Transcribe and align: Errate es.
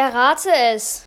Errate 0.00 0.50
es. 0.50 0.98